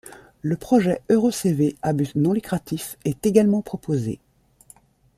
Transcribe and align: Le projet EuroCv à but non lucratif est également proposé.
Le 0.41 0.57
projet 0.57 0.99
EuroCv 1.11 1.75
à 1.83 1.93
but 1.93 2.15
non 2.15 2.33
lucratif 2.33 2.97
est 3.05 3.23
également 3.27 3.61
proposé. 3.61 4.19